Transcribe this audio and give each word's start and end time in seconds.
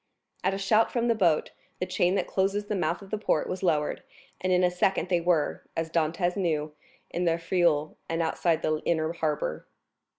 At 0.43 0.55
a 0.55 0.57
shout 0.57 0.91
from 0.91 1.09
the 1.09 1.13
boat, 1.13 1.51
the 1.79 1.85
chain 1.85 2.15
that 2.15 2.25
closes 2.25 2.65
the 2.65 2.75
mouth 2.75 3.03
of 3.03 3.11
the 3.11 3.19
port 3.19 3.47
was 3.47 3.61
lowered 3.61 4.01
and 4.39 4.51
in 4.51 4.63
a 4.63 4.71
second 4.71 5.09
they 5.09 5.21
were, 5.21 5.61
as 5.77 5.91
Dantès 5.91 6.35
knew, 6.35 6.73
in 7.11 7.25
the 7.25 7.37
Frioul 7.37 7.97
and 8.09 8.19
outside 8.19 8.63
the 8.63 8.77
inner 8.79 9.13
harbor. 9.13 9.67